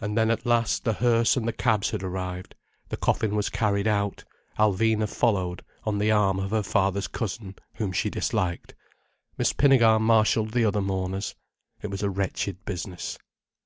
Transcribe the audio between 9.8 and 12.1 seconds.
marshalled the other mourners. It was a